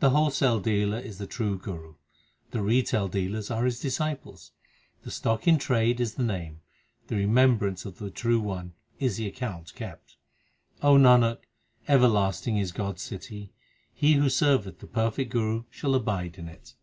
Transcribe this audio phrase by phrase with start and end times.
[0.00, 1.94] The wholesale dealer is the true Guru;
[2.50, 4.52] the retail dealers are his disciples;
[5.04, 6.60] The stock in trade is the Name;
[7.06, 10.18] the remembrance of the True One is the account kept.
[10.82, 11.38] Nanak,
[11.88, 13.54] everlasting is God s city;
[13.94, 16.74] He who serveth the perfect Guru shall abide in it.